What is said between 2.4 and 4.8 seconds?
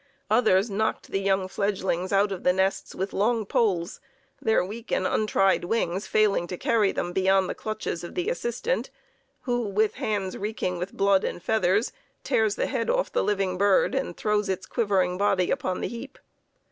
the nests with long poles, their